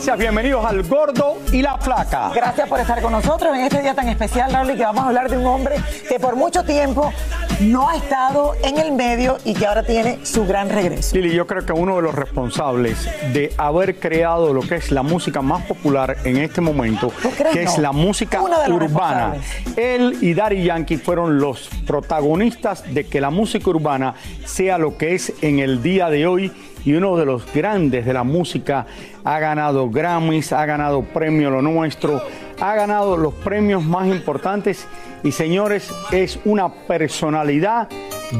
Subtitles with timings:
[0.00, 2.30] Gracias, bienvenidos al Gordo y la Flaca.
[2.34, 5.08] Gracias por estar con nosotros en este día tan especial, Raúl, y que vamos a
[5.08, 5.74] hablar de un hombre
[6.08, 7.12] que por mucho tiempo
[7.60, 11.14] no ha estado en el medio y que ahora tiene su gran regreso.
[11.14, 15.02] Lili, yo creo que uno de los responsables de haber creado lo que es la
[15.02, 17.12] música más popular en este momento,
[17.52, 19.34] que es la música urbana.
[19.76, 24.14] Él y Daddy Yankee fueron los protagonistas de que la música urbana
[24.46, 26.50] sea lo que es en el día de hoy
[26.84, 28.86] y uno de los grandes de la música
[29.24, 32.22] ha ganado Grammys, ha ganado Premio Lo Nuestro,
[32.60, 34.86] ha ganado los premios más importantes
[35.22, 37.88] y señores, es una personalidad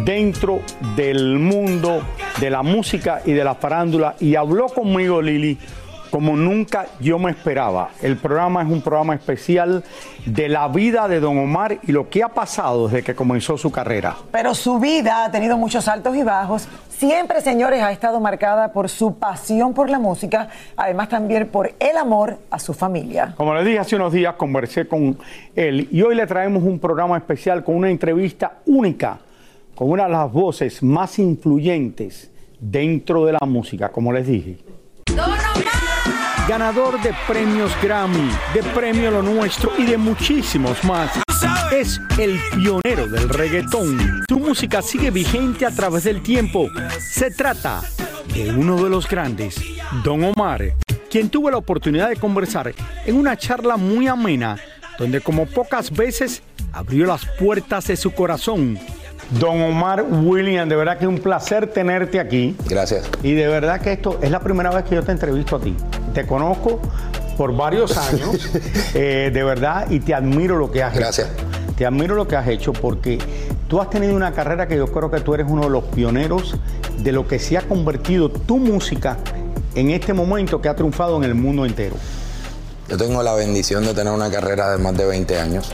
[0.05, 0.61] dentro
[0.97, 2.03] del mundo
[2.41, 5.59] de la música y de la farándula y habló conmigo Lili
[6.11, 7.91] como nunca yo me esperaba.
[8.03, 9.85] El programa es un programa especial
[10.27, 13.71] de la vida de Don Omar y lo que ha pasado desde que comenzó su
[13.71, 14.17] carrera.
[14.31, 16.69] Pero su vida ha tenido muchos altos y bajos.
[17.01, 21.97] Siempre, señores, ha estado marcada por su pasión por la música, además también por el
[21.97, 23.33] amor a su familia.
[23.39, 25.17] Como les dije hace unos días, conversé con
[25.57, 29.19] él y hoy le traemos un programa especial con una entrevista única
[29.75, 32.31] con una de las voces más influyentes
[32.61, 34.59] dentro de la música, como les dije.
[36.47, 41.30] Ganador de premios Grammy, de Premio Lo Nuestro y de muchísimos más.
[41.73, 44.25] Es el pionero del reggaetón.
[44.27, 46.69] Tu música sigue vigente a través del tiempo.
[46.99, 47.83] Se trata
[48.35, 49.57] de uno de los grandes,
[50.05, 50.75] Don Omar,
[51.11, 52.73] quien tuvo la oportunidad de conversar
[53.07, 54.57] en una charla muy amena,
[54.99, 56.43] donde como pocas veces
[56.73, 58.79] abrió las puertas de su corazón.
[59.39, 62.57] Don Omar William, de verdad que es un placer tenerte aquí.
[62.69, 63.09] Gracias.
[63.23, 65.77] Y de verdad que esto es la primera vez que yo te entrevisto a ti.
[66.15, 66.81] Te conozco
[67.41, 68.51] por varios años,
[68.93, 71.27] eh, de verdad, y te admiro lo que has Gracias.
[71.31, 71.75] hecho.
[71.75, 73.17] Te admiro lo que has hecho porque
[73.67, 76.57] tú has tenido una carrera que yo creo que tú eres uno de los pioneros
[76.99, 79.17] de lo que se ha convertido tu música
[79.75, 81.97] en este momento que ha triunfado en el mundo entero.
[82.91, 85.73] Yo tengo la bendición de tener una carrera de más de 20 años.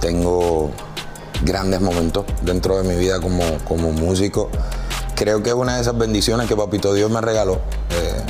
[0.00, 0.72] Tengo
[1.44, 4.50] grandes momentos dentro de mi vida como, como músico.
[5.14, 7.60] Creo que es una de esas bendiciones que Papito Dios me regaló.
[7.90, 8.20] eh,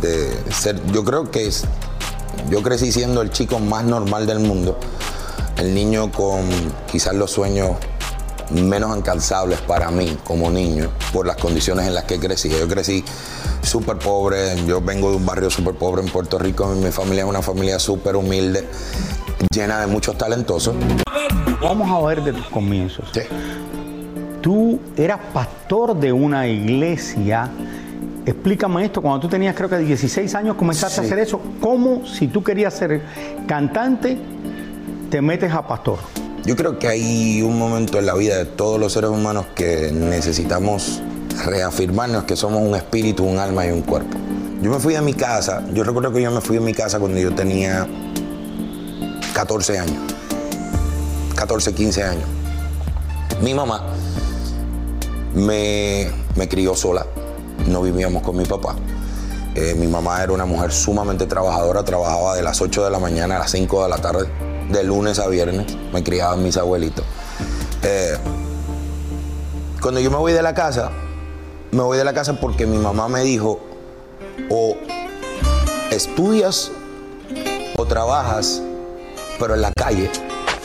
[0.00, 1.64] de ser, yo creo que es,
[2.50, 4.78] yo crecí siendo el chico más normal del mundo.
[5.56, 6.42] El niño con
[6.90, 7.76] quizás los sueños
[8.50, 12.48] menos alcanzables para mí como niño por las condiciones en las que crecí.
[12.48, 13.04] Yo crecí
[13.62, 17.28] súper pobre, yo vengo de un barrio súper pobre en Puerto Rico, mi familia es
[17.28, 18.66] una familia súper humilde,
[19.54, 20.74] llena de muchos talentosos.
[21.60, 23.08] Vamos a ver de tus comienzos.
[23.12, 23.20] Sí.
[24.40, 27.50] Tú eras pastor de una iglesia.
[28.28, 31.40] Explícame esto, cuando tú tenías creo que 16 años comenzaste a hacer eso.
[31.62, 33.00] ¿Cómo si tú querías ser
[33.46, 34.18] cantante
[35.10, 35.98] te metes a pastor?
[36.44, 39.90] Yo creo que hay un momento en la vida de todos los seres humanos que
[39.92, 41.00] necesitamos
[41.46, 44.18] reafirmarnos que somos un espíritu, un alma y un cuerpo.
[44.60, 46.98] Yo me fui de mi casa, yo recuerdo que yo me fui de mi casa
[46.98, 47.86] cuando yo tenía
[49.32, 50.02] 14 años,
[51.34, 52.28] 14, 15 años.
[53.40, 53.86] Mi mamá
[55.34, 57.06] me, me crió sola,
[57.68, 58.74] no vivíamos con mi papá.
[59.54, 63.36] Eh, mi mamá era una mujer sumamente trabajadora, trabajaba de las 8 de la mañana
[63.36, 64.28] a las 5 de la tarde,
[64.70, 67.04] de lunes a viernes, me criaban mis abuelitos.
[67.82, 68.16] Eh,
[69.80, 70.90] cuando yo me voy de la casa,
[71.72, 73.60] me voy de la casa porque mi mamá me dijo,
[74.50, 74.76] o
[75.90, 76.70] estudias
[77.76, 78.62] o trabajas,
[79.38, 80.10] pero en la calle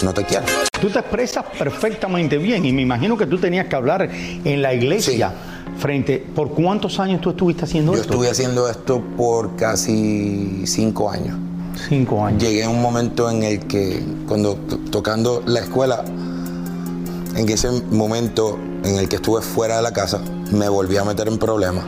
[0.03, 0.45] no te quiero.
[0.79, 4.73] Tú te expresas perfectamente bien y me imagino que tú tenías que hablar en la
[4.73, 5.33] iglesia
[5.77, 6.25] frente.
[6.35, 8.13] ¿Por cuántos años tú estuviste haciendo Yo esto?
[8.13, 11.37] estuve haciendo esto por casi cinco años.
[11.89, 12.41] Cinco años.
[12.41, 14.55] Llegué a un momento en el que, cuando
[14.91, 16.03] tocando la escuela,
[17.35, 20.21] en ese momento en el que estuve fuera de la casa,
[20.51, 21.85] me volví a meter en problemas.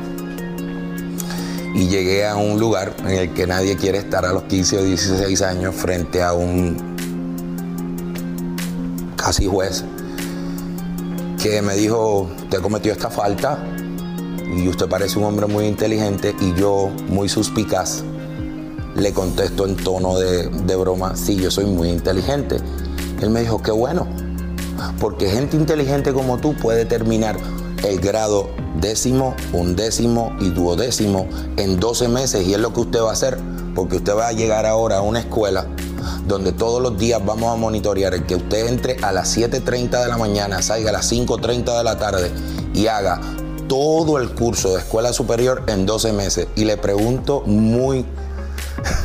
[1.75, 4.83] Y llegué a un lugar en el que nadie quiere estar a los 15 o
[4.83, 6.95] 16 años frente a un
[9.17, 9.83] casi juez
[11.41, 13.59] que me dijo, usted cometió esta falta
[14.53, 18.03] y usted parece un hombre muy inteligente y yo muy suspicaz
[18.95, 22.57] le contesto en tono de, broma, sí, yo soy muy inteligente.
[23.21, 24.07] Él me dijo, qué bueno,
[24.99, 27.37] porque gente inteligente como tú puede terminar
[27.83, 28.49] el grado
[28.79, 31.27] décimo, undécimo y duodécimo
[31.57, 33.37] en 12 meses y es lo que usted va a hacer,
[33.75, 35.67] porque usted va a llegar ahora a una escuela
[36.25, 40.07] donde todos los días vamos a monitorear el que usted entre a las 7.30 de
[40.07, 42.31] la mañana, salga a las 5.30 de la tarde
[42.73, 43.21] y haga
[43.67, 46.47] todo el curso de escuela superior en 12 meses.
[46.55, 48.05] Y le pregunto muy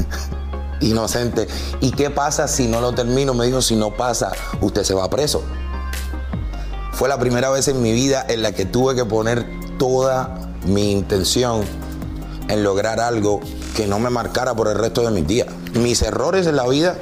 [0.81, 1.49] inocente,
[1.81, 3.35] ¿y qué pasa si no lo termino?
[3.35, 5.43] Me dijo, si no pasa, usted se va preso.
[6.93, 9.47] Fue la primera vez en mi vida en la que tuve que poner
[9.79, 11.63] toda mi intención
[12.49, 13.41] en lograr algo
[13.77, 15.47] que no me marcara por el resto de mis días.
[15.75, 16.97] Mis errores en la vida,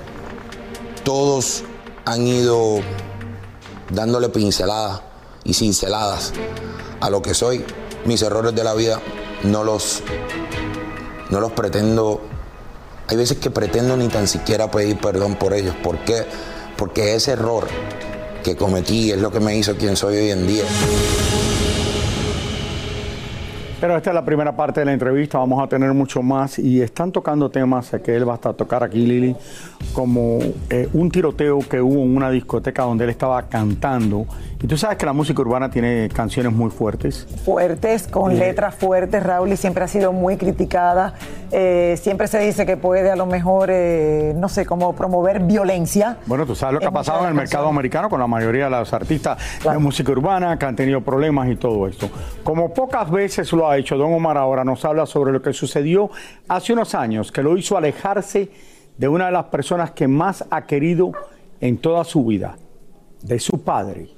[1.05, 1.65] todos
[2.05, 2.81] han ido
[3.91, 5.01] dándole pinceladas
[5.45, 6.33] y cinceladas
[7.01, 7.65] a lo que soy.
[8.05, 9.01] Mis errores de la vida
[9.43, 10.03] no los,
[11.31, 12.21] no los pretendo.
[13.09, 15.75] Hay veces que pretendo ni tan siquiera pedir perdón por ellos.
[15.83, 16.25] ¿Por qué?
[16.77, 17.67] Porque ese error
[18.45, 20.65] que cometí es lo que me hizo quien soy hoy en día.
[23.81, 26.83] Pero esta es la primera parte de la entrevista, vamos a tener mucho más y
[26.83, 29.37] están tocando temas que él va a tocar aquí, Lili,
[29.93, 34.27] como eh, un tiroteo que hubo en una discoteca donde él estaba cantando.
[34.61, 37.29] Y tú sabes que la música urbana tiene canciones muy fuertes.
[37.45, 41.15] Fuertes, con letras fuertes, Raúl, y siempre ha sido muy criticada.
[41.53, 46.17] Eh, siempre se dice que puede a lo mejor, eh, no sé, como promover violencia.
[46.27, 48.71] Bueno, tú sabes lo que ha pasado en el mercado americano con la mayoría de
[48.71, 52.11] los artistas de música urbana que han tenido problemas y todo esto.
[52.43, 56.11] Como pocas veces lo ha hecho Don Omar ahora, nos habla sobre lo que sucedió
[56.49, 58.51] hace unos años, que lo hizo alejarse
[58.97, 61.13] de una de las personas que más ha querido
[61.61, 62.57] en toda su vida,
[63.23, 64.09] de su padre.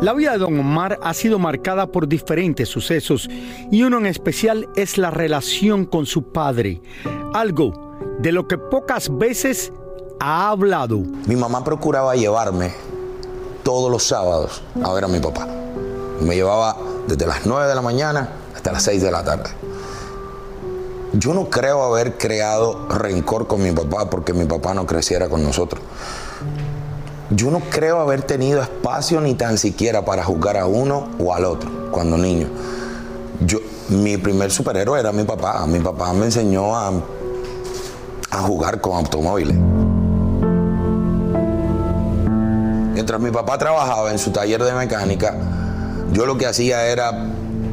[0.00, 3.28] La vida de Don Omar ha sido marcada por diferentes sucesos
[3.70, 6.82] y uno en especial es la relación con su padre,
[7.32, 9.72] algo de lo que pocas veces
[10.20, 10.98] ha hablado.
[11.26, 12.72] Mi mamá procuraba llevarme
[13.62, 15.48] todos los sábados a ver a mi papá.
[16.20, 16.76] Me llevaba
[17.06, 19.50] desde las 9 de la mañana hasta las 6 de la tarde.
[21.12, 25.42] Yo no creo haber creado rencor con mi papá porque mi papá no creciera con
[25.42, 25.82] nosotros.
[27.30, 31.44] Yo no creo haber tenido espacio ni tan siquiera para jugar a uno o al
[31.44, 32.48] otro cuando niño.
[33.40, 35.66] Yo, mi primer superhéroe era mi papá.
[35.66, 36.92] Mi papá me enseñó a,
[38.30, 39.56] a jugar con automóviles.
[42.92, 45.34] Mientras mi papá trabajaba en su taller de mecánica,
[46.12, 47.30] yo lo que hacía era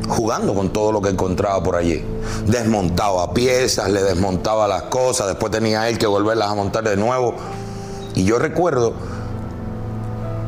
[0.08, 2.04] jugando con todo lo que encontraba por allí.
[2.48, 7.36] Desmontaba piezas, le desmontaba las cosas, después tenía él que volverlas a montar de nuevo.
[8.16, 8.94] Y yo recuerdo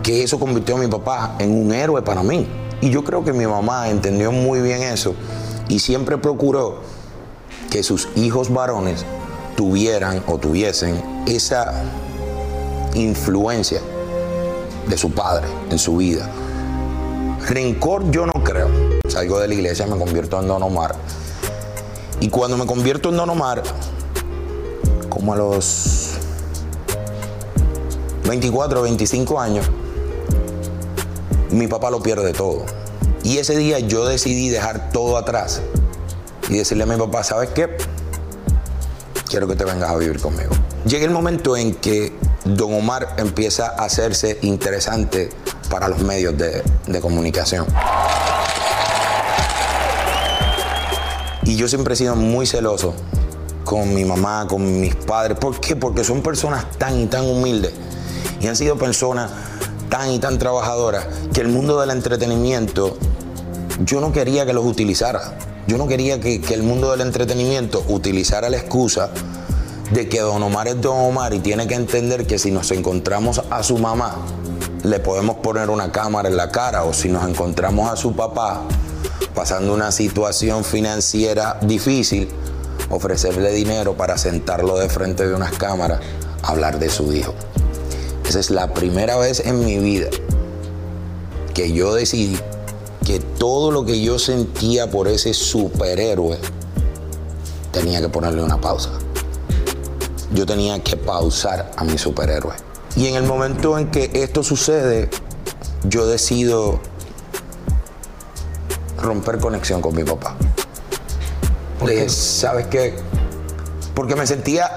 [0.04, 2.48] que eso convirtió a mi papá en un héroe para mí.
[2.82, 5.16] Y yo creo que mi mamá entendió muy bien eso
[5.68, 6.82] y siempre procuró
[7.72, 9.06] que sus hijos varones
[9.56, 11.74] tuvieran o tuviesen esa
[12.94, 13.82] influencia
[14.88, 16.30] de su padre en su vida.
[17.48, 18.70] Rencor yo no creo.
[19.08, 20.96] Salgo de la iglesia, me convierto en Don Omar.
[22.20, 23.62] Y cuando me convierto en Don Omar,
[25.10, 26.14] como a los
[28.28, 29.70] 24 o 25 años,
[31.52, 32.66] mi papá lo pierde todo.
[33.24, 35.62] Y ese día yo decidí dejar todo atrás
[36.50, 37.78] y decirle a mi papá, ¿sabes qué?
[39.30, 40.52] Quiero que te vengas a vivir conmigo.
[40.86, 42.12] Llega el momento en que
[42.44, 45.30] Don Omar empieza a hacerse interesante
[45.66, 47.66] para los medios de, de comunicación.
[51.44, 52.94] Y yo siempre he sido muy celoso
[53.64, 55.38] con mi mamá, con mis padres.
[55.40, 55.76] ¿Por qué?
[55.76, 57.74] Porque son personas tan y tan humildes
[58.40, 59.32] y han sido personas
[59.90, 62.98] tan y tan trabajadoras que el mundo del entretenimiento
[63.84, 65.38] yo no quería que los utilizara.
[65.68, 69.10] Yo no quería que, que el mundo del entretenimiento utilizara la excusa
[69.92, 73.42] de que Don Omar es Don Omar y tiene que entender que si nos encontramos
[73.50, 74.16] a su mamá,
[74.86, 78.62] le podemos poner una cámara en la cara o si nos encontramos a su papá
[79.34, 82.30] pasando una situación financiera difícil,
[82.90, 86.02] ofrecerle dinero para sentarlo de frente de unas cámaras,
[86.44, 87.34] hablar de su hijo.
[88.28, 90.08] Esa es la primera vez en mi vida
[91.54, 92.38] que yo decidí
[93.06, 96.38] que todo lo que yo sentía por ese superhéroe
[97.72, 98.90] tenía que ponerle una pausa.
[100.34, 102.75] yo tenía que pausar a mi superhéroe.
[102.96, 105.10] Y en el momento en que esto sucede,
[105.84, 106.80] yo decido
[109.02, 110.36] romper conexión con mi papá.
[111.86, 112.96] Le dije, ¿sabes qué?
[113.94, 114.70] Porque me sentía.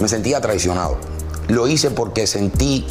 [0.00, 0.96] Me sentía traicionado.
[1.48, 2.86] Lo hice porque sentí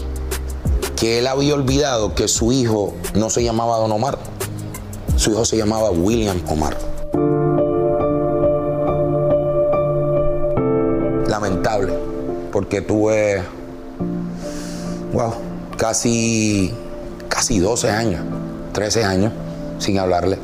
[0.96, 4.20] que él había olvidado que su hijo no se llamaba Don Omar.
[5.16, 6.78] Su hijo se llamaba William Omar.
[11.28, 11.94] Lamentable,
[12.60, 13.42] porque tuve,
[15.14, 15.32] wow,
[15.78, 16.74] casi,
[17.30, 18.22] casi 12 años,
[18.74, 19.32] 13 años
[19.78, 20.38] sin hablarle.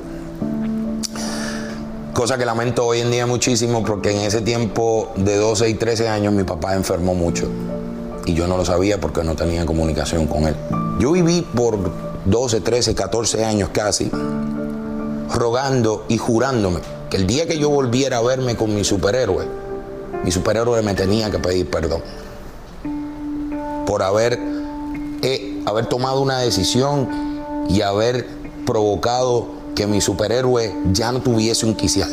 [2.13, 6.07] Cosa que lamento hoy en día muchísimo porque en ese tiempo de 12 y 13
[6.07, 7.49] años mi papá enfermó mucho
[8.25, 10.55] y yo no lo sabía porque no tenía comunicación con él.
[11.01, 11.77] Yo viví por
[12.23, 14.09] 12, 13, 14 años casi
[15.33, 16.79] rogando y jurándome
[17.09, 19.64] que el día que yo volviera a verme con mi superhéroe,
[20.25, 22.01] mi superhéroe me tenía que pedir perdón
[23.85, 24.39] por haber,
[25.21, 27.07] eh, haber tomado una decisión
[27.69, 28.25] y haber
[28.65, 32.09] provocado que mi superhéroe ya no tuviese un quicial.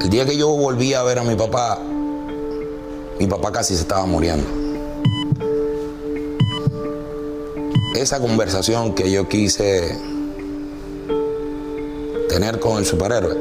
[0.00, 1.78] El día que yo volví a ver a mi papá,
[3.20, 4.48] mi papá casi se estaba muriendo.
[7.94, 9.94] Esa conversación que yo quise
[12.30, 13.36] tener con el superhéroe,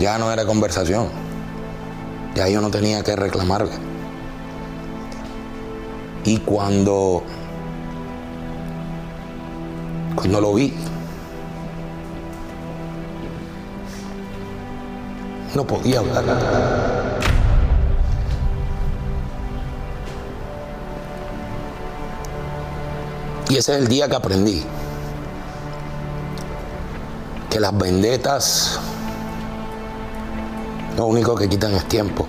[0.00, 1.08] ya no era conversación.
[2.34, 3.72] Ya yo no tenía que reclamarle.
[6.24, 7.22] Y cuando
[10.14, 10.74] cuando lo vi,
[15.54, 16.24] no podía hablar.
[23.48, 24.62] Y ese es el día que aprendí
[27.50, 28.78] que las vendetas
[31.00, 32.26] lo único que quitan es tiempo.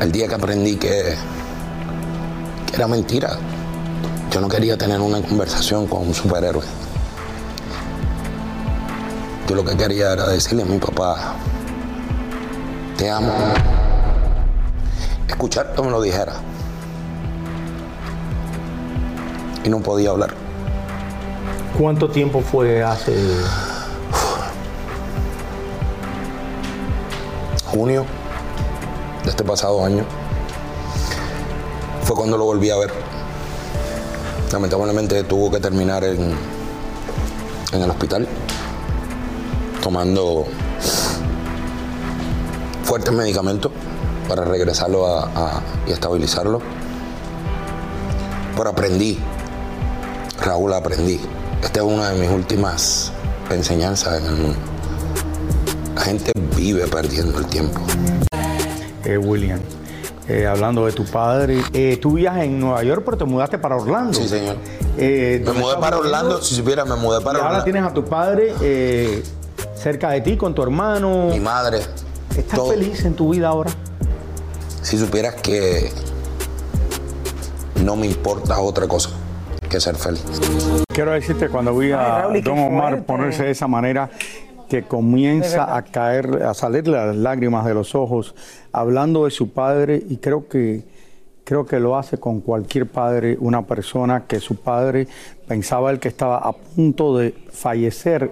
[0.00, 1.14] El día que aprendí que,
[2.72, 3.36] era mentira,
[4.32, 6.64] yo no quería tener una conversación con un superhéroe.
[9.46, 11.34] Yo lo que quería era decirle a mi papá,
[12.96, 13.34] te amo.
[15.28, 16.36] Escuchar que me lo dijera.
[19.62, 20.30] Y no podía hablar.
[21.78, 23.12] ¿Cuánto tiempo fue hace?
[27.78, 28.04] Junio
[29.22, 30.04] de este pasado año.
[32.02, 32.92] Fue cuando lo volví a ver.
[34.50, 36.34] Lamentablemente tuvo que terminar en,
[37.72, 38.26] en el hospital
[39.80, 40.46] tomando
[42.82, 43.70] fuertes medicamentos
[44.28, 46.60] para regresarlo a, y estabilizarlo.
[48.56, 49.20] Pero aprendí,
[50.42, 51.20] Raúl, aprendí.
[51.62, 53.12] Esta es una de mis últimas
[53.50, 54.58] enseñanzas en el mundo.
[55.94, 57.80] La gente vive perdiendo el tiempo.
[59.04, 59.60] Eh, William,
[60.28, 63.76] eh, hablando de tu padre, eh, tú vivías en Nueva York, pero te mudaste para
[63.76, 64.12] Orlando.
[64.12, 64.56] Sí, señor.
[64.96, 65.98] Eh, Me ¿dónde mudé para?
[65.98, 67.64] Orlando, si supiera, me mudé Y para ahora Orlando.
[67.64, 69.22] tienes a tu padre eh,
[69.76, 71.26] cerca de ti, con tu hermano.
[71.30, 71.78] Mi madre.
[72.36, 72.70] ¿Estás todo.
[72.70, 73.70] feliz en tu vida ahora?
[74.82, 75.92] Si supieras que
[77.84, 79.10] no me importa otra cosa
[79.70, 80.24] que ser feliz.
[80.88, 83.06] Quiero decirte, cuando vi a Ay, Raúl, Don Omar fuerte.
[83.06, 84.10] ponerse de esa manera,
[84.68, 88.34] que comienza a caer, a salir las lágrimas de los ojos,
[88.72, 90.84] hablando de su padre, y creo que,
[91.44, 95.08] creo que lo hace con cualquier padre, una persona que su padre
[95.46, 98.30] pensaba él que estaba a punto de fallecer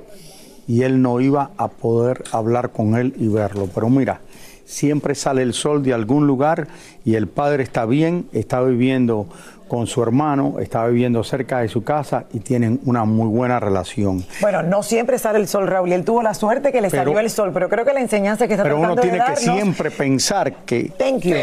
[0.68, 3.68] y él no iba a poder hablar con él y verlo.
[3.74, 4.20] Pero mira,
[4.64, 6.68] siempre sale el sol de algún lugar
[7.04, 9.26] y el padre está bien, está viviendo
[9.68, 14.24] con su hermano, está viviendo cerca de su casa y tienen una muy buena relación.
[14.40, 17.04] Bueno, no siempre sale el sol, Raúl, y él tuvo la suerte que le Pero-
[17.04, 19.36] salió el sol, pero creo que la enseñanza que está Pero uno de tiene que
[19.36, 20.92] siempre pensar que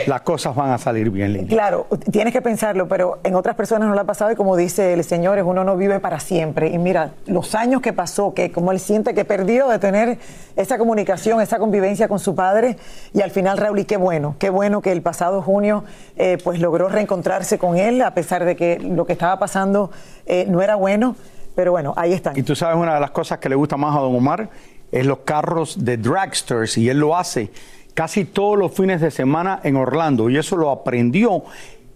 [0.07, 1.47] las cosas van a salir bien, Lili.
[1.47, 4.93] Claro, tienes que pensarlo, pero en otras personas no le ha pasado y como dice
[4.93, 6.69] el Señor, uno no vive para siempre.
[6.69, 10.17] Y mira, los años que pasó, que como él siente que perdió de tener
[10.55, 12.77] esa comunicación, esa convivencia con su padre,
[13.13, 15.83] y al final, Raúl, y qué bueno, qué bueno que el pasado junio
[16.15, 19.91] eh, pues logró reencontrarse con él, a pesar de que lo que estaba pasando
[20.25, 21.15] eh, no era bueno,
[21.55, 22.37] pero bueno, ahí están.
[22.37, 24.49] Y tú sabes, una de las cosas que le gusta más a Don Omar
[24.91, 27.51] es los carros de dragsters y él lo hace
[27.93, 31.43] casi todos los fines de semana en Orlando y eso lo aprendió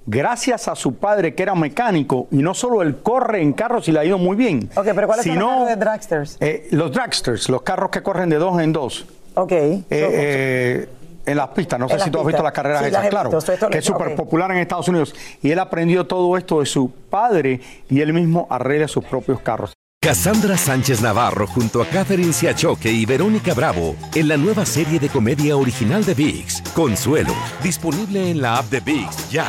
[0.05, 3.91] gracias a su padre que era mecánico y no solo él corre en carros y
[3.91, 4.69] le ha ido muy bien.
[4.75, 6.37] Ok, pero ¿cuáles son los sino, carros de dragsters?
[6.39, 9.05] eh, los dragsters, los carros que corren de dos en dos.
[9.35, 9.51] Ok.
[9.51, 10.89] Eh, eh,
[11.27, 13.09] en las pistas, no sé si tú has visto las carreras Sí, esas, las he
[13.09, 15.13] claro, visto, que es súper popular en Estados Unidos.
[15.41, 19.73] Y él aprendió todo esto de su padre y él mismo arregla sus propios carros.
[20.01, 25.09] Cassandra Sánchez Navarro junto a Catherine Siachoque y Verónica Bravo en la nueva serie de
[25.09, 29.45] comedia original de VIX, Consuelo, disponible en la app de VIX ya.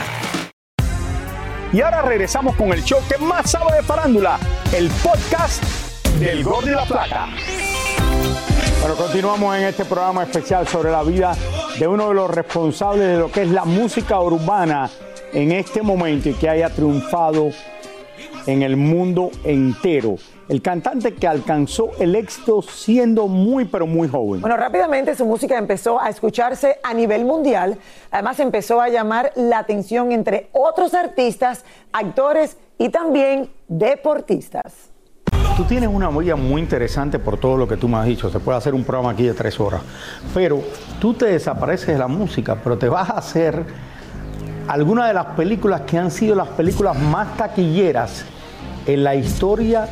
[1.73, 4.39] Y ahora regresamos con el show que más sabe de farándula,
[4.75, 5.63] el podcast
[6.19, 7.29] del Gol de la Plata.
[8.81, 11.37] Bueno, continuamos en este programa especial sobre la vida
[11.79, 14.91] de uno de los responsables de lo que es la música urbana
[15.33, 17.51] en este momento y que haya triunfado
[18.47, 20.17] en el mundo entero.
[20.49, 24.41] El cantante que alcanzó el éxito siendo muy, pero muy joven.
[24.41, 27.79] Bueno, rápidamente su música empezó a escucharse a nivel mundial.
[28.11, 34.88] Además, empezó a llamar la atención entre otros artistas, actores y también deportistas.
[35.59, 38.31] Tú tienes una vida muy interesante por todo lo que tú me has dicho.
[38.31, 39.81] Se puede hacer un programa aquí de tres horas.
[40.33, 40.63] Pero
[41.01, 43.65] tú te desapareces de la música, pero te vas a hacer
[44.69, 48.23] algunas de las películas que han sido las películas más taquilleras
[48.87, 49.89] en la historia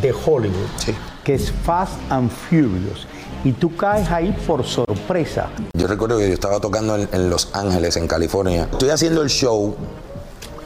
[0.00, 3.08] de Hollywood, que es Fast and Furious.
[3.42, 5.48] Y tú caes ahí por sorpresa.
[5.72, 8.68] Yo recuerdo que yo estaba tocando en, en Los Ángeles, en California.
[8.70, 9.74] Estoy haciendo el show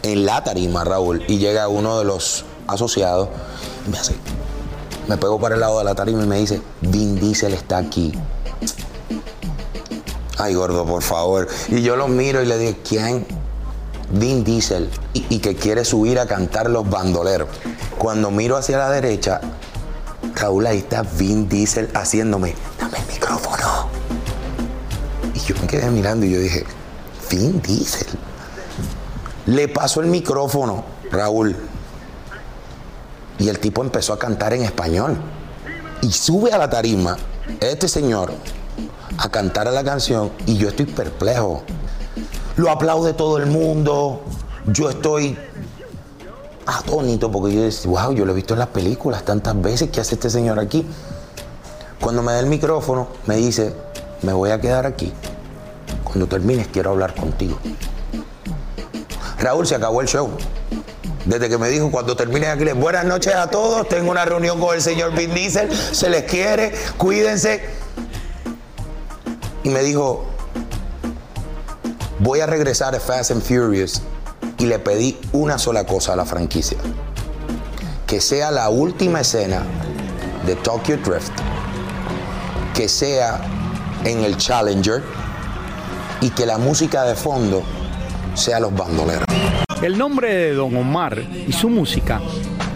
[0.03, 3.31] en la tarima, Raúl, y llega uno de los asociados
[3.87, 4.15] me hace,
[5.09, 8.13] me pego para el lado de la tarima y me dice, Vin Diesel está aquí.
[10.39, 11.49] Ay, gordo, por favor.
[11.69, 13.27] Y yo lo miro y le digo, ¿quién?
[14.11, 14.91] Vin Diesel.
[15.13, 17.49] Y, y que quiere subir a cantar los bandoleros.
[17.99, 19.41] Cuando miro hacia la derecha,
[20.35, 23.89] Raúl, ahí está Vin Diesel haciéndome, dame el micrófono.
[25.35, 26.65] Y yo me quedé mirando y yo dije,
[27.31, 28.09] Vin Diesel.
[29.47, 31.57] Le pasó el micrófono, Raúl.
[33.39, 35.17] Y el tipo empezó a cantar en español.
[36.03, 37.17] Y sube a la tarima
[37.61, 38.33] este señor
[39.19, 41.63] a cantar la canción y yo estoy perplejo.
[42.57, 44.23] Lo aplaude todo el mundo.
[44.67, 45.37] Yo estoy
[46.67, 49.91] atónito porque yo decía, wow, yo lo he visto en las películas tantas veces.
[49.91, 50.87] ¿Qué hace este señor aquí?
[52.01, 53.75] Cuando me da el micrófono, me dice,
[54.23, 55.13] me voy a quedar aquí.
[56.03, 57.59] Cuando termines, quiero hablar contigo.
[59.39, 60.31] Raúl, se acabó el show.
[61.25, 64.75] Desde que me dijo, cuando termine aquí, buenas noches a todos, tengo una reunión con
[64.75, 67.63] el señor Vin Diesel, se les quiere, cuídense.
[69.63, 70.27] Y me dijo,
[72.19, 74.03] voy a regresar a Fast and Furious
[74.59, 76.77] y le pedí una sola cosa a la franquicia.
[78.07, 79.63] Que sea la última escena
[80.45, 81.33] de Tokyo Drift,
[82.75, 83.41] que sea
[84.05, 85.03] en el Challenger
[86.21, 87.63] y que la música de fondo
[88.35, 89.34] sea los bandoleros.
[89.85, 92.19] El nombre de Don Omar y su música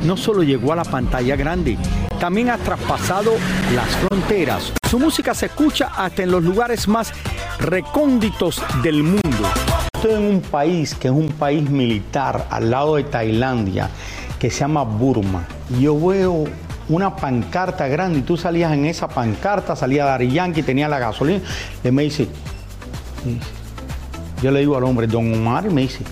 [0.05, 1.79] no solo llegó a la pantalla grande,
[2.21, 3.33] también ha traspasado
[3.75, 4.75] las fronteras.
[4.91, 7.15] Su música se escucha hasta en los lugares más
[7.61, 9.49] recónditos del mundo.
[9.95, 13.89] Estoy en un país que es un país militar al lado de Tailandia,
[14.39, 15.47] que se llama Burma.
[15.81, 16.45] Yo veo
[16.91, 21.41] una pancarta grande y tú salías en esa pancarta, salía Dari Yankee, tenía la gasolina.
[21.83, 22.29] Y me dice,
[24.43, 26.05] yo le digo al hombre, Don Omar, y me dice,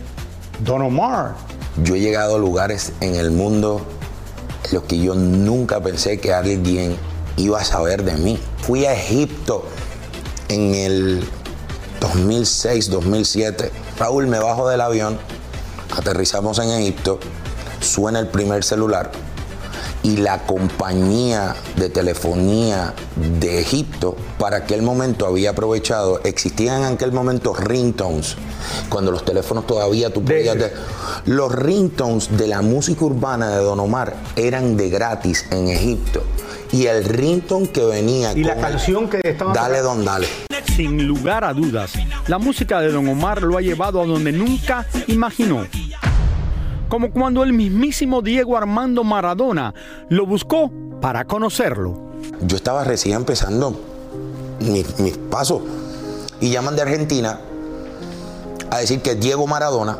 [0.61, 1.35] Don Omar.
[1.83, 3.87] Yo he llegado a lugares en el mundo
[4.65, 6.97] en los que yo nunca pensé que alguien
[7.37, 8.39] iba a saber de mí.
[8.59, 9.65] Fui a Egipto
[10.49, 11.29] en el
[12.01, 13.71] 2006, 2007.
[13.99, 15.19] Raúl, me bajo del avión,
[15.97, 17.19] aterrizamos en Egipto,
[17.81, 19.11] suena el primer celular
[20.07, 22.95] y la compañía de telefonía
[23.41, 28.37] de Egipto para aquel momento había aprovechado, existían en aquel momento ringtones,
[28.89, 30.57] cuando los teléfonos todavía tú podías...
[30.57, 30.73] de-
[31.25, 36.23] los ringtones de la música urbana de Don Omar eran de gratis en Egipto.
[36.71, 40.29] Y el ringtone que venía Y la el- canción que estaban Dale Don Dale.
[40.77, 41.93] Sin lugar a dudas,
[42.29, 45.67] la música de Don Omar lo ha llevado a donde nunca imaginó.
[46.89, 49.75] Como cuando el mismísimo Diego Armando Maradona
[50.09, 50.71] lo buscó
[51.01, 51.99] para conocerlo.
[52.43, 53.79] Yo estaba recién empezando
[54.61, 55.63] mis, mis pasos.
[56.41, 57.41] Y llaman de Argentina
[58.71, 59.97] a decir que Diego Maradona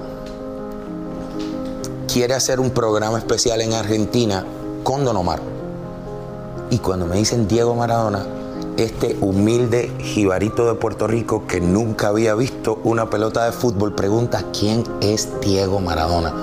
[2.13, 4.45] quiere hacer un programa especial en Argentina
[4.85, 5.41] con Don Omar.
[6.71, 8.25] Y cuando me dicen Diego Maradona,
[8.77, 14.45] este humilde jibarito de Puerto Rico que nunca había visto una pelota de fútbol pregunta
[14.53, 16.35] quién es Diego Maradona.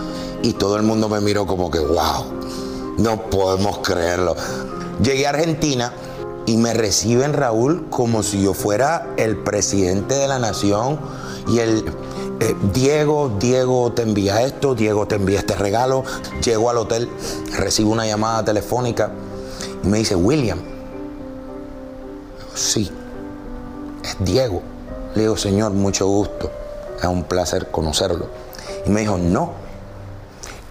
[0.43, 2.25] Y todo el mundo me miró como que, wow,
[2.97, 4.35] no podemos creerlo.
[5.01, 5.93] Llegué a Argentina
[6.45, 10.99] y me reciben Raúl como si yo fuera el presidente de la nación
[11.47, 11.85] y el
[12.39, 16.03] eh, Diego, Diego te envía esto, Diego te envía este regalo.
[16.43, 17.09] Llego al hotel,
[17.57, 19.11] recibo una llamada telefónica
[19.81, 20.59] y me dice, William,
[22.53, 22.91] sí,
[24.03, 24.61] es Diego.
[25.15, 26.51] Le digo, señor, mucho gusto,
[26.99, 28.27] es un placer conocerlo.
[28.85, 29.62] Y me dijo, no,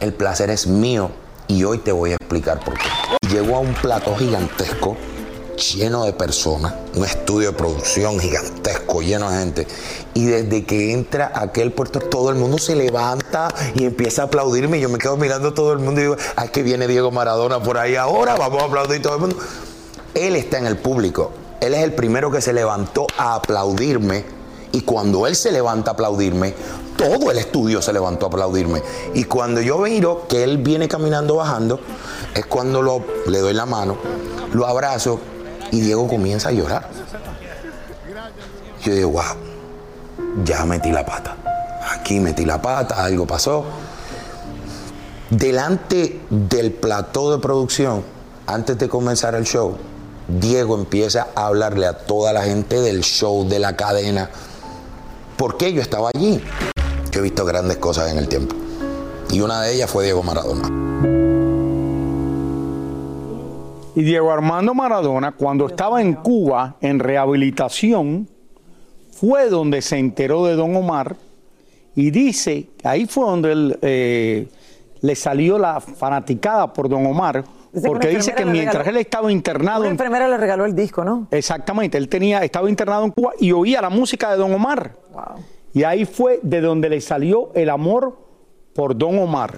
[0.02, 1.12] el placer es mío
[1.46, 2.88] y hoy te voy a explicar por qué.
[3.28, 4.96] Llegó a un plato gigantesco
[5.76, 9.66] lleno de personas, un estudio de producción gigantesco, lleno de gente.
[10.14, 14.78] Y desde que entra aquel puerto, todo el mundo se levanta y empieza a aplaudirme.
[14.78, 17.62] Y yo me quedo mirando todo el mundo y digo, ay, que viene Diego Maradona
[17.62, 19.36] por ahí ahora, vamos a aplaudir todo el mundo.
[20.14, 21.30] Él está en el público.
[21.60, 24.24] Él es el primero que se levantó a aplaudirme.
[24.72, 26.54] Y cuando él se levanta a aplaudirme,
[26.96, 28.83] todo el estudio se levantó a aplaudirme.
[29.14, 31.81] Y cuando yo miro que él viene caminando bajando,
[32.35, 33.96] es cuando lo, le doy la mano,
[34.52, 35.20] lo abrazo
[35.70, 36.88] y Diego comienza a llorar.
[38.85, 39.22] Yo digo, wow,
[40.44, 41.37] ya metí la pata.
[41.90, 43.64] Aquí metí la pata, algo pasó.
[45.31, 48.05] Delante del plató de producción,
[48.46, 49.76] antes de comenzar el show,
[50.28, 54.31] Diego empieza a hablarle a toda la gente del show, de la cadena,
[55.37, 56.42] porque yo estaba allí.
[57.12, 58.57] Yo he visto grandes cosas en el tiempo.
[59.31, 60.68] Y una de ellas fue Diego Maradona.
[63.94, 68.27] Y Diego Armando Maradona, cuando estaba en Cuba en rehabilitación,
[69.12, 71.16] fue donde se enteró de Don Omar
[71.94, 74.48] y dice, ahí fue donde él, eh,
[75.03, 79.31] le salió la fanaticada por Don Omar, Dice porque dice que mientras regaló- él estaba
[79.33, 81.27] internado Una en enfermera le regaló el disco, ¿no?
[81.31, 84.92] Exactamente, él tenía, estaba internado en Cuba y oía la música de Don Omar.
[85.12, 85.44] Wow.
[85.72, 88.18] Y ahí fue de donde le salió el amor
[88.74, 89.54] por Don Omar.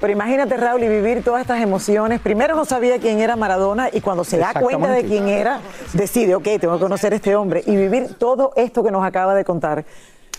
[0.00, 2.20] Pero imagínate, Raúl, y vivir todas estas emociones.
[2.20, 5.60] Primero no sabía quién era Maradona y cuando se da cuenta de quién era,
[5.92, 9.34] decide, ok, tengo que conocer a este hombre y vivir todo esto que nos acaba
[9.34, 9.84] de contar,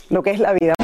[0.09, 0.75] lo que es la vida.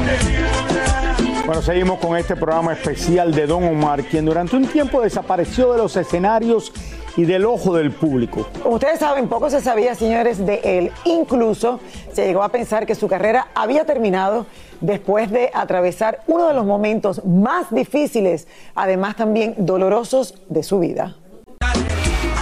[1.46, 5.78] Bueno, seguimos con este programa especial de Don Omar, quien durante un tiempo desapareció de
[5.78, 6.72] los escenarios
[7.16, 8.46] y del ojo del público.
[8.62, 10.92] Como ustedes saben, poco se sabía, señores, de él.
[11.04, 11.80] Incluso
[12.12, 14.46] se llegó a pensar que su carrera había terminado
[14.80, 21.16] después de atravesar uno de los momentos más difíciles, además también dolorosos de su vida.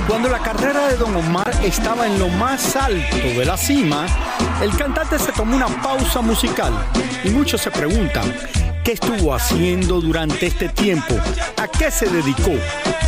[0.08, 4.06] Cuando la carrera de Don Omar estaba en lo más alto de la cima,
[4.62, 6.74] el cantante se tomó una pausa musical
[7.24, 8.24] y muchos se preguntan,
[8.84, 11.14] ¿qué estuvo haciendo durante este tiempo?
[11.56, 12.52] ¿A qué se dedicó?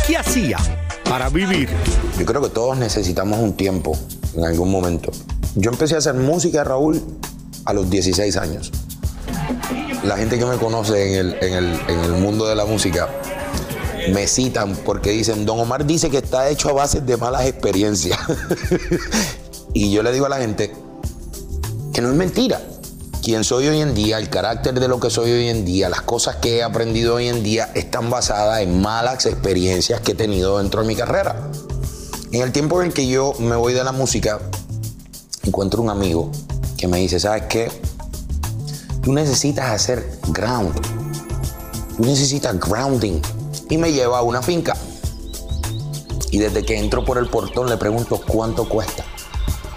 [0.07, 0.57] ¿Qué hacía
[1.09, 1.69] para vivir?
[2.19, 3.97] Yo creo que todos necesitamos un tiempo
[4.35, 5.11] en algún momento.
[5.55, 7.01] Yo empecé a hacer música, Raúl,
[7.65, 8.71] a los 16 años.
[10.03, 13.09] La gente que me conoce en el, en el- en el mundo de la música
[14.13, 18.17] me citan porque dicen, Don Omar dice que está hecho a base de malas experiencias.
[19.73, 20.71] y yo le digo a la gente
[21.93, 22.61] que no es mentira.
[23.27, 25.99] Quien soy hoy en día, el carácter de lo que soy hoy en día, las
[25.99, 30.59] cosas que he aprendido hoy en día están basadas en malas experiencias que he tenido
[30.59, 31.51] dentro de mi carrera.
[32.31, 34.39] En el tiempo en que yo me voy de la música,
[35.43, 36.31] encuentro un amigo
[36.77, 37.69] que me dice, ¿sabes qué?
[39.01, 40.73] Tú necesitas hacer ground.
[41.97, 43.19] Tú necesitas grounding.
[43.69, 44.73] Y me lleva a una finca.
[46.31, 49.03] Y desde que entro por el portón le pregunto cuánto cuesta.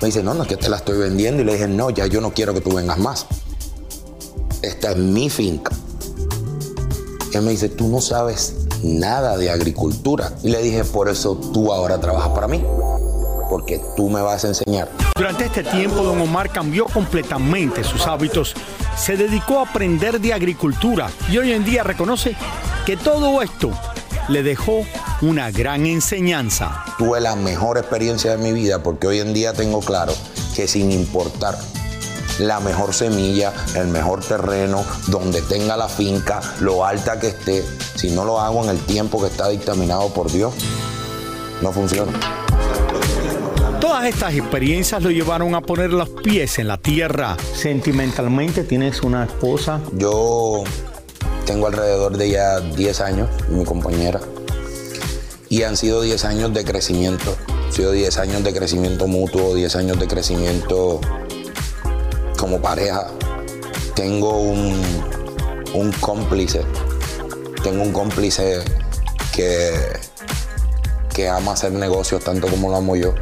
[0.01, 1.43] Me dice, no, no es que te la estoy vendiendo.
[1.43, 3.27] Y le dije, no, ya yo no quiero que tú vengas más.
[4.63, 5.73] Esta es mi finca.
[7.33, 10.33] Y él me dice, tú no sabes nada de agricultura.
[10.43, 12.63] Y le dije, por eso tú ahora trabajas para mí.
[13.49, 14.89] Porque tú me vas a enseñar.
[15.17, 18.55] Durante este tiempo, don Omar cambió completamente sus hábitos,
[18.97, 22.37] se dedicó a aprender de agricultura y hoy en día reconoce
[22.87, 23.71] que todo esto
[24.29, 24.85] le dejó
[25.23, 26.85] una gran enseñanza.
[26.99, 30.13] Tuve la mejor experiencia de mi vida porque hoy en día tengo claro
[30.55, 31.59] que sin importar
[32.39, 37.65] la mejor semilla, el mejor terreno, donde tenga la finca, lo alta que esté,
[37.95, 40.55] si no lo hago en el tiempo que está dictaminado por Dios,
[41.61, 42.13] no funciona.
[43.81, 47.37] Todas estas experiencias lo llevaron a poner los pies en la tierra.
[47.55, 49.81] Sentimentalmente tienes una esposa.
[49.93, 50.65] Yo
[51.47, 54.21] tengo alrededor de ya 10 años, mi compañera,
[55.49, 57.37] y han sido 10 años de crecimiento.
[57.67, 61.01] Han sido 10 años de crecimiento mutuo, 10 años de crecimiento
[62.41, 63.07] como pareja.
[63.95, 64.81] Tengo un,
[65.75, 66.63] un cómplice,
[67.63, 68.65] tengo un cómplice
[69.33, 69.71] que,
[71.15, 73.15] que ama hacer negocios tanto como lo amo yo,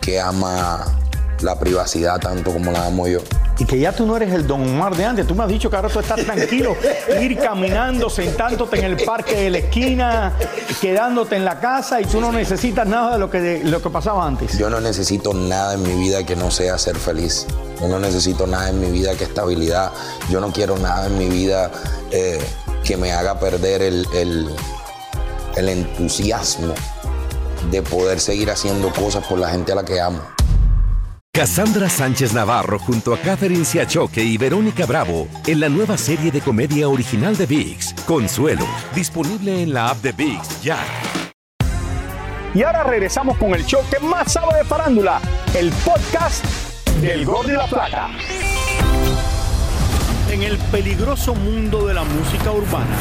[0.00, 1.01] que ama
[1.42, 3.20] la privacidad tanto como la amo yo.
[3.58, 5.26] Y que ya tú no eres el Don Omar de antes.
[5.26, 6.74] Tú me has dicho que ahora tú estás tranquilo,
[7.20, 10.32] ir caminando, sentándote en el parque de la esquina,
[10.80, 13.90] quedándote en la casa y tú no necesitas nada de lo que, de lo que
[13.90, 14.58] pasaba antes.
[14.58, 17.46] Yo no necesito nada en mi vida que no sea ser feliz.
[17.80, 19.92] Yo no necesito nada en mi vida que estabilidad.
[20.30, 21.70] Yo no quiero nada en mi vida
[22.10, 22.40] eh,
[22.84, 24.48] que me haga perder el, el-
[25.56, 26.72] el entusiasmo
[27.70, 30.20] de poder seguir haciendo cosas por la gente a la que amo.
[31.34, 36.42] Cassandra Sánchez Navarro junto a Catherine Siachoque y Verónica Bravo en la nueva serie de
[36.42, 40.76] comedia original de VIX, Consuelo, disponible en la app de VIX ya.
[42.54, 45.22] Y ahora regresamos con el show que más sabe de farándula,
[45.54, 46.44] el podcast
[47.00, 48.10] del Gol de la Plata.
[50.30, 52.94] En el peligroso mundo de la música urbana,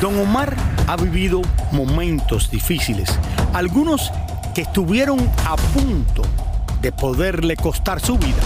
[0.00, 0.54] Don Omar
[0.86, 3.18] ha vivido momentos difíciles,
[3.52, 4.12] algunos
[4.54, 6.49] que estuvieron a punto de
[6.90, 8.42] poderle costar su vida.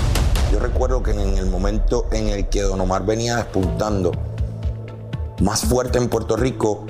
[0.53, 4.13] Yo recuerdo que en el momento en el que Don Omar venía despuntando
[5.41, 6.87] más fuerte en Puerto Rico,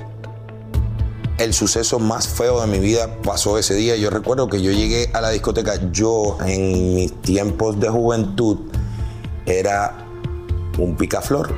[1.37, 3.95] el suceso más feo de mi vida pasó ese día.
[3.95, 8.57] Yo recuerdo que yo llegué a la discoteca, yo en mis tiempos de juventud
[9.45, 10.05] era
[10.77, 11.53] un picaflor.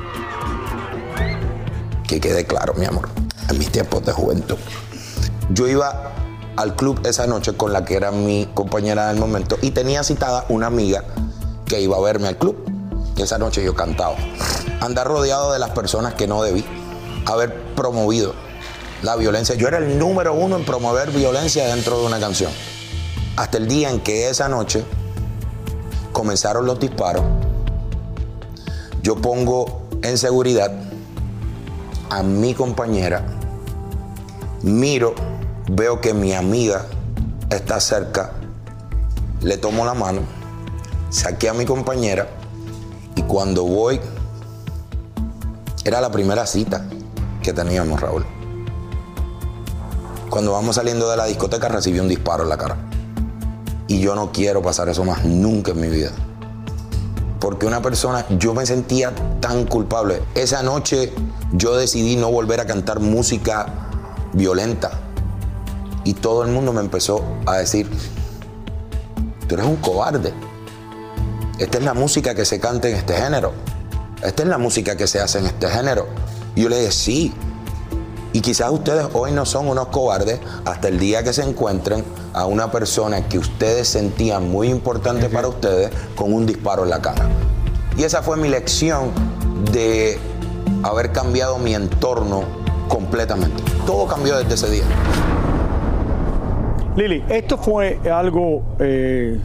[2.06, 3.08] Que quede claro, mi amor,
[3.50, 4.56] en mis tiempos de juventud.
[5.50, 6.12] Yo iba
[6.58, 10.44] al club esa noche con la que era mi compañera del momento y tenía citada
[10.48, 11.04] una amiga
[11.66, 12.56] que iba a verme al club.
[13.16, 14.16] Esa noche yo cantaba.
[14.80, 16.64] Andar rodeado de las personas que no debí
[17.26, 18.34] haber promovido
[19.02, 19.54] la violencia.
[19.54, 22.50] Yo era el número uno en promover violencia dentro de una canción.
[23.36, 24.82] Hasta el día en que esa noche
[26.10, 27.22] comenzaron los disparos,
[29.02, 30.72] yo pongo en seguridad
[32.10, 33.24] a mi compañera,
[34.62, 35.14] miro,
[35.68, 36.86] veo que mi amiga
[37.50, 38.32] está cerca,
[39.42, 40.22] le tomo la mano,
[41.10, 42.28] saqué a mi compañera
[43.14, 44.00] y cuando voy,
[45.84, 46.84] era la primera cita
[47.42, 48.24] que teníamos, Raúl.
[50.30, 52.76] Cuando vamos saliendo de la discoteca recibí un disparo en la cara.
[53.86, 56.10] Y yo no quiero pasar eso más nunca en mi vida.
[57.40, 60.22] Porque una persona, yo me sentía tan culpable.
[60.34, 61.12] Esa noche
[61.52, 63.66] yo decidí no volver a cantar música
[64.34, 65.07] violenta.
[66.08, 67.86] Y todo el mundo me empezó a decir,
[69.46, 70.32] tú eres un cobarde.
[71.58, 73.52] Esta es la música que se canta en este género.
[74.22, 76.06] Esta es la música que se hace en este género.
[76.54, 77.34] Y yo le dije, sí,
[78.32, 82.46] y quizás ustedes hoy no son unos cobardes hasta el día que se encuentren a
[82.46, 87.28] una persona que ustedes sentían muy importante para ustedes con un disparo en la cara.
[87.98, 89.10] Y esa fue mi lección
[89.72, 90.18] de
[90.84, 92.44] haber cambiado mi entorno
[92.88, 93.62] completamente.
[93.84, 94.84] Todo cambió desde ese día.
[96.98, 99.38] Lili, esto fue algo eh,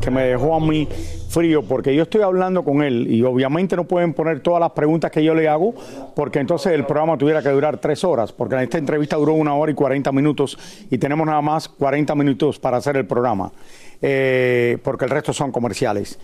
[0.00, 0.88] que me dejó a mí
[1.28, 5.10] frío porque yo estoy hablando con él y obviamente no pueden poner todas las preguntas
[5.10, 5.74] que yo le hago
[6.14, 9.70] porque entonces el programa tuviera que durar tres horas porque esta entrevista duró una hora
[9.70, 10.58] y 40 minutos
[10.90, 13.52] y tenemos nada más 40 minutos para hacer el programa
[14.00, 16.18] eh, porque el resto son comerciales.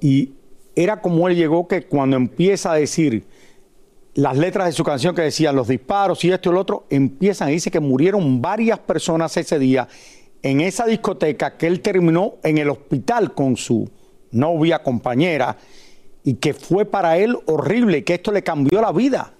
[0.00, 0.32] Y
[0.74, 3.22] era como él llegó que cuando empieza a decir
[4.18, 7.50] las letras de su canción que decían los disparos y esto y lo otro, empiezan
[7.50, 9.86] y dice que murieron varias personas ese día
[10.42, 13.88] en esa discoteca que él terminó en el hospital con su
[14.32, 15.56] novia, compañera,
[16.24, 19.34] y que fue para él horrible, que esto le cambió la vida.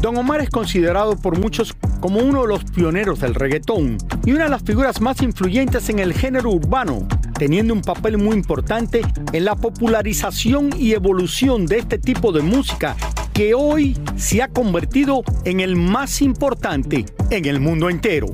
[0.00, 4.44] Don Omar es considerado por muchos como uno de los pioneros del reggaetón y una
[4.44, 9.44] de las figuras más influyentes en el género urbano, teniendo un papel muy importante en
[9.44, 12.96] la popularización y evolución de este tipo de música
[13.32, 18.26] que hoy se ha convertido en el más importante en el mundo entero.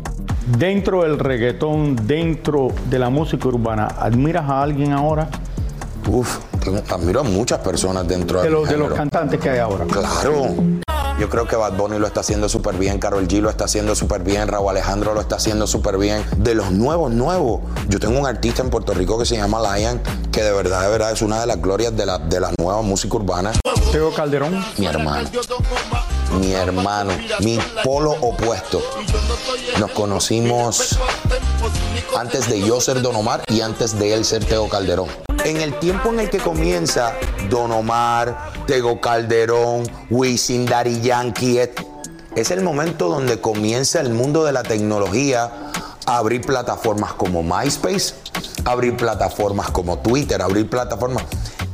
[0.58, 5.28] Dentro del reggaetón, dentro de la música urbana, ¿admiras a alguien ahora?
[6.08, 6.38] Uf,
[6.90, 9.84] admiro a muchas personas dentro de, los, de los cantantes que hay ahora.
[9.84, 10.54] Claro.
[11.18, 13.96] Yo creo que Bad Bunny lo está haciendo súper bien, Carol G lo está haciendo
[13.96, 16.24] súper bien, Raúl Alejandro lo está haciendo súper bien.
[16.36, 17.60] De los nuevos, nuevos.
[17.88, 20.00] Yo tengo un artista en Puerto Rico que se llama Lion,
[20.30, 22.82] que de verdad, de verdad es una de las glorias de la, de la nueva
[22.82, 23.52] música urbana.
[23.90, 24.64] Tego Calderón.
[24.76, 25.28] Mi hermano.
[26.38, 27.12] Mi hermano.
[27.40, 28.80] Mi polo opuesto.
[29.78, 30.98] Nos conocimos
[32.16, 35.08] antes de yo ser Don Omar y antes de él ser Tego Calderón.
[35.44, 37.14] En el tiempo en el que comienza
[37.50, 41.60] Don Omar, Tego Calderón, Wisin, Daddy Yankee,
[42.36, 45.50] es el momento donde comienza el mundo de la tecnología
[46.06, 48.14] a abrir plataformas como MySpace,
[48.64, 51.24] abrir plataformas como Twitter, abrir plataformas.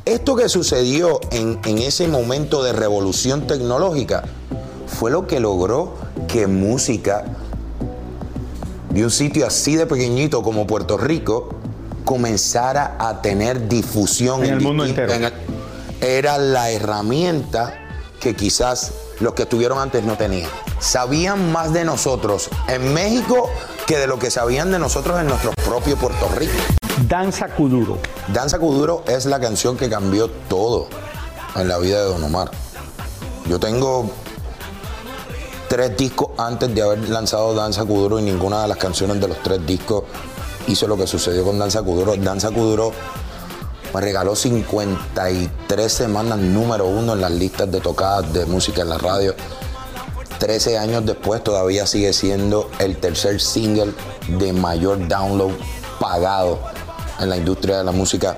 [0.05, 4.25] Esto que sucedió en ese momento de revolución tecnológica
[4.95, 5.95] fue lo que logró
[6.29, 7.25] que música
[8.91, 11.51] de un sitio así de pequeñito como Puerto Rico
[12.05, 15.13] comenzara a tener difusión en, el mundo entero.
[16.01, 17.75] era la herramienta
[18.21, 20.49] que quizás los que estuvieron antes no tenían.
[20.79, 23.51] Sabían más de nosotros en México
[23.87, 26.53] que de lo que sabían de nosotros en nuestro propio Puerto Rico.
[27.09, 27.99] Danza Kuduro.
[28.33, 30.89] Danza Kuduro es la canción que cambió todo
[31.57, 32.51] en la vida de Don Omar.
[33.49, 34.11] Yo tengo
[35.75, 39.43] tres discos antes de haber lanzado Danza Kuduro y ninguna de las canciones de los
[39.43, 40.05] tres discos
[40.69, 42.15] hizo lo que sucedió con Danza Kuduro.
[42.15, 42.93] Danza Kuduro
[43.93, 48.99] me regaló 53 semanas número uno en las listas de tocadas de música en la
[48.99, 49.35] radio.
[50.39, 53.93] 13 años después todavía sigue siendo el tercer single
[54.29, 55.55] de mayor download
[55.99, 56.61] pagado
[57.19, 58.37] en la industria de la música.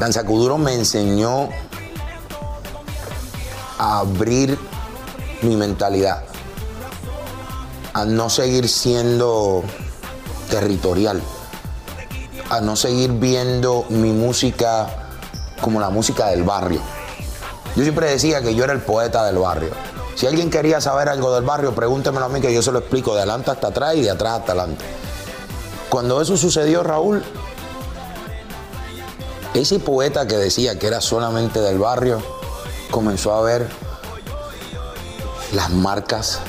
[0.00, 1.50] Danza Kuduro me enseñó
[3.76, 4.58] a abrir
[5.42, 6.22] mi mentalidad,
[7.92, 9.62] a no seguir siendo
[10.50, 11.22] territorial,
[12.50, 15.08] a no seguir viendo mi música
[15.60, 16.80] como la música del barrio.
[17.76, 19.70] Yo siempre decía que yo era el poeta del barrio.
[20.14, 23.14] Si alguien quería saber algo del barrio, pregúntemelo a mí que yo se lo explico
[23.14, 24.84] de adelante hasta atrás y de atrás hasta adelante.
[25.88, 27.22] Cuando eso sucedió, Raúl,
[29.54, 32.20] ese poeta que decía que era solamente del barrio,
[32.90, 33.68] comenzó a ver
[35.52, 36.40] las marcas,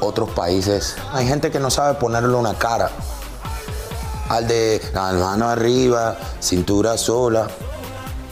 [0.00, 0.96] otros países.
[1.12, 2.90] Hay gente que no sabe ponerle una cara.
[4.28, 7.48] Al de la mano arriba, cintura sola.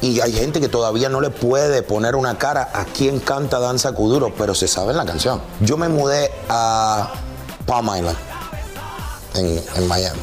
[0.01, 3.93] Y hay gente que todavía no le puede poner una cara a quien canta Danza
[3.93, 5.43] Kuduro, pero se sabe en la canción.
[5.61, 7.11] Yo me mudé a
[7.67, 8.17] Palm Island,
[9.35, 10.21] en, en Miami,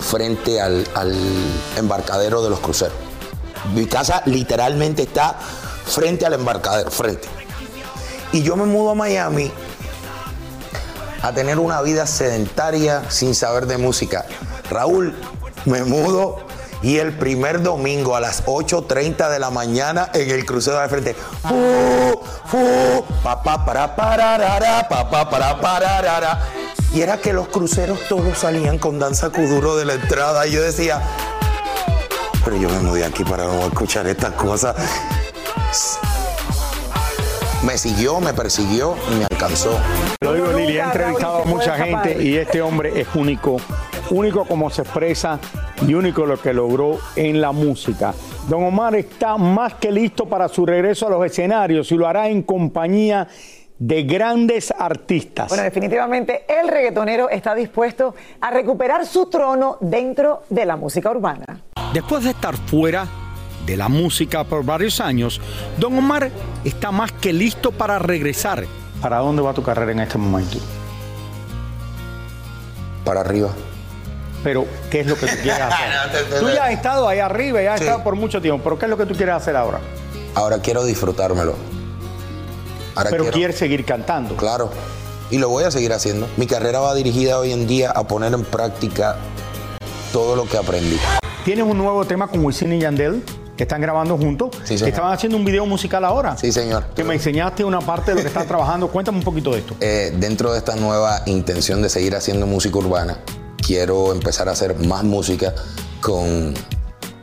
[0.00, 1.14] frente al, al
[1.76, 2.96] embarcadero de los cruceros.
[3.74, 5.36] Mi casa literalmente está
[5.84, 7.28] frente al embarcadero, frente.
[8.32, 9.52] Y yo me mudo a Miami
[11.22, 14.24] a tener una vida sedentaria sin saber de música.
[14.70, 15.14] Raúl,
[15.66, 16.38] me mudo
[16.82, 21.14] y el primer domingo a las 8.30 de la mañana en el crucero de frente.
[21.14, 26.40] Fu, fu, pa, pa, para, pararara, pa, pa, para, pararara.
[26.92, 30.46] Y era que los cruceros todos salían con danza kuduro de la entrada.
[30.46, 31.00] Y yo decía,
[32.44, 34.74] pero yo me mudé aquí para no escuchar estas cosas.
[37.64, 39.78] Me siguió, me persiguió y me alcanzó.
[40.20, 43.58] Lo digo, Lili, he entrevistado a mucha gente y este hombre es único,
[44.10, 45.38] único como se expresa
[45.86, 48.14] y único lo que logró en la música.
[48.48, 52.28] Don Omar está más que listo para su regreso a los escenarios y lo hará
[52.28, 53.28] en compañía
[53.78, 55.48] de grandes artistas.
[55.48, 61.62] Bueno, definitivamente el reggaetonero está dispuesto a recuperar su trono dentro de la música urbana.
[61.92, 63.06] Después de estar fuera
[63.66, 65.40] de la música por varios años,
[65.78, 66.30] Don Omar
[66.64, 68.64] está más que listo para regresar.
[69.00, 70.58] ¿Para dónde va tu carrera en este momento?
[73.04, 73.50] Para arriba.
[74.44, 76.40] Pero, ¿qué es lo que tú quieres hacer?
[76.40, 77.86] tú ya has estado ahí arriba, ya has Sí.
[77.86, 79.80] estado por mucho tiempo, pero ¿qué es lo que tú quieres hacer ahora?
[80.34, 81.54] Ahora quiero disfrutármelo.
[82.94, 84.36] Ahora Pero quiero- quieres seguir cantando.
[84.36, 84.70] Claro.
[85.30, 86.28] Y lo voy a seguir haciendo.
[86.36, 89.16] Mi carrera va dirigida hoy en día a poner en práctica
[90.12, 90.98] todo lo que aprendí.
[91.44, 93.22] Tienes un nuevo tema con Wisin y Yandel,
[93.56, 96.36] que están grabando juntos, Sí, que estaban haciendo un video musical ahora.
[96.36, 96.86] Sí, señor.
[96.94, 98.88] Que me enseñaste una parte de lo que están trabajando.
[98.88, 99.74] Cuéntame un poquito de esto.
[99.80, 103.18] Eh, dentro de esta nueva intención de seguir haciendo música urbana,
[103.64, 105.54] quiero empezar a hacer más música
[106.00, 106.54] con,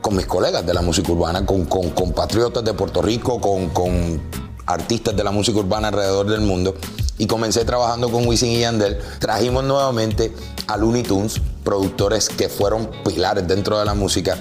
[0.02, 4.22] con mis colegas de la música urbana, con, con compatriotas de Puerto Rico, con, con
[4.65, 6.76] artistas de la música urbana alrededor del mundo.
[7.18, 8.98] Y comencé trabajando con Wisin y Yandel.
[9.20, 10.32] Trajimos nuevamente
[10.68, 14.38] a Looney Tunes, productores que fueron pilares dentro de la música,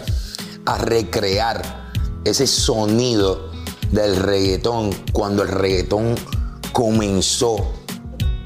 [0.68, 1.62] a recrear
[2.24, 3.48] ese sonido
[3.90, 6.14] del reggaetón cuando el reggaetón
[6.72, 7.72] comenzó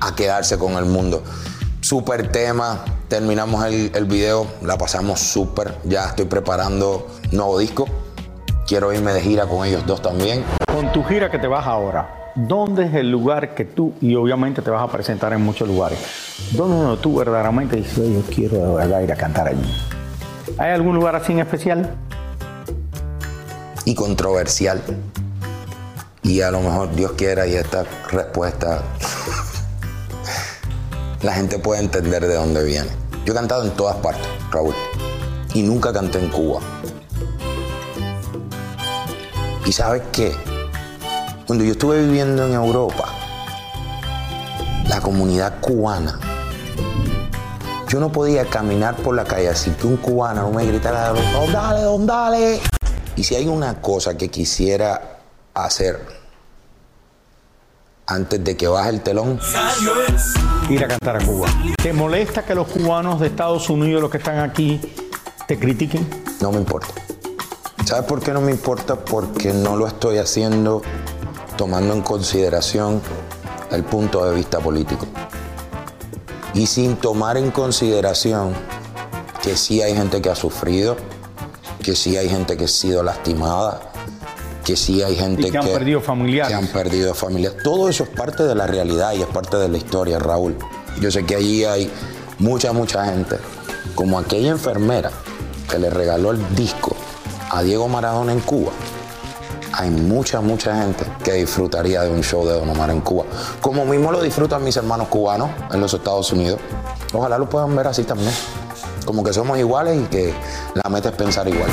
[0.00, 1.24] a quedarse con el mundo.
[1.80, 5.74] Super tema, terminamos el, el video, la pasamos súper.
[5.82, 7.86] Ya estoy preparando nuevo disco.
[8.68, 10.44] Quiero irme de gira con ellos dos también.
[10.72, 14.62] Con tu gira que te vas ahora, ¿dónde es el lugar que tú, y obviamente
[14.62, 15.98] te vas a presentar en muchos lugares,
[16.52, 19.74] ¿dónde tú verdaderamente dices, "Oye, yo quiero ir a cantar allí?
[20.58, 21.96] ¿Hay algún lugar así en especial?
[23.84, 24.82] Y controversial.
[26.22, 28.82] Y a lo mejor Dios quiera y esta respuesta
[31.22, 32.90] la gente puede entender de dónde viene.
[33.24, 34.74] Yo he cantado en todas partes, Raúl,
[35.54, 36.60] y nunca canté en Cuba.
[39.64, 40.32] ¿Y sabes qué?
[41.46, 43.08] Cuando yo estuve viviendo en Europa,
[44.88, 46.18] la comunidad cubana,
[47.88, 52.06] yo no podía caminar por la calle así que un cubano no me gritara, "Don
[52.06, 52.71] dale.
[53.16, 55.18] Y si hay una cosa que quisiera
[55.54, 56.00] hacer
[58.06, 59.38] antes de que baje el telón,
[60.68, 61.48] Ir a cantar a Cuba.
[61.82, 64.80] ¿Te molesta que los cubanos de Estados Unidos, los que están aquí,
[65.46, 66.06] te critiquen?
[66.40, 66.88] no me importa.
[67.84, 68.96] ¿Sabes por qué no me importa?
[68.96, 70.82] Porque no lo estoy haciendo
[71.56, 73.00] tomando en consideración
[73.70, 75.06] el punto de vista político.
[76.54, 78.54] Y sin tomar en consideración
[79.42, 80.96] que sí hay gente que ha sufrido,
[81.82, 83.80] que sí hay gente que ha sido lastimada,
[84.64, 86.48] que sí hay gente Y que han perdido familiares.
[86.48, 87.54] que han perdido familias.
[87.62, 90.56] Todo eso es parte de la realidad y es parte de la historia, Raúl.
[91.00, 91.90] Yo sé que allí hay
[92.38, 93.36] mucha, mucha gente,
[93.94, 95.10] como aquella enfermera
[95.68, 96.94] que le regaló el disco
[97.50, 98.72] a Diego Maradona en Cuba,
[99.74, 103.24] hay mucha, mucha gente que disfrutaría de un show de Don Omar en Cuba.
[103.60, 106.60] Como mismo lo disfrutan mis hermanos cubanos en los Estados Unidos.
[107.12, 108.32] Ojalá lo puedan ver así también.
[109.04, 110.34] Como que somos iguales y que
[110.74, 111.70] la meta es pensar igual.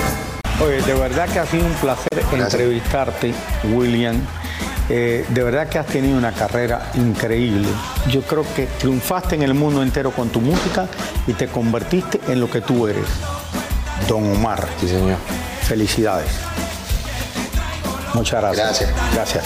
[0.61, 3.33] Oye, de verdad que ha sido un placer entrevistarte,
[3.73, 4.19] William.
[4.89, 7.67] Eh, de verdad que has tenido una carrera increíble.
[8.09, 10.87] Yo creo que triunfaste en el mundo entero con tu música
[11.27, 13.05] y te convertiste en lo que tú eres.
[14.07, 14.67] Don Omar.
[14.79, 15.17] Sí, señor.
[15.61, 16.31] Felicidades.
[18.15, 18.65] Muchas gracias.
[18.65, 19.13] Gracias.
[19.13, 19.43] Gracias.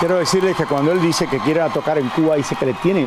[0.00, 3.06] Quiero decirles que cuando él dice que quiere tocar en Cuba, dice que le tiene,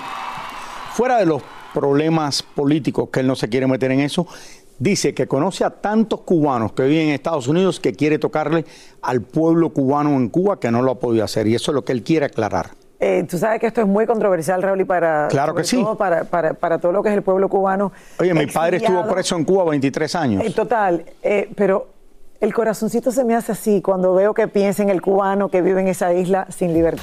[0.93, 1.41] fuera de los
[1.73, 4.27] problemas políticos, que él no se quiere meter en eso,
[4.79, 8.65] dice que conoce a tantos cubanos que viven en Estados Unidos que quiere tocarle
[9.01, 11.47] al pueblo cubano en Cuba que no lo ha podido hacer.
[11.47, 12.71] Y eso es lo que él quiere aclarar.
[12.99, 15.83] Eh, tú sabes que esto es muy controversial, Raúl, y para, Claro que sobre sí.
[15.83, 17.91] todo para, para, para todo lo que es el pueblo cubano.
[18.17, 20.43] Oye, mi padre estuvo preso en Cuba 23 años.
[20.45, 21.87] Eh, total, eh, pero
[22.39, 25.81] el corazoncito se me hace así cuando veo que piensa en el cubano que vive
[25.81, 27.02] en esa isla sin libertad.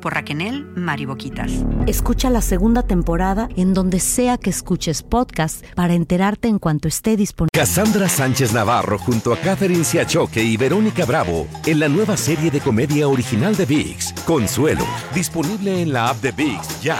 [0.00, 1.52] por Raquel Mariboquitas.
[1.86, 7.16] Escucha la segunda temporada en donde sea que escuches podcast para enterarte en cuanto esté
[7.16, 7.50] disponible.
[7.52, 12.60] Cassandra Sánchez Navarro junto a Catherine Siachoque y Verónica Bravo en la nueva serie de
[12.60, 14.84] comedia original de VIX, Consuelo,
[15.14, 16.98] disponible en la app de VIX ya.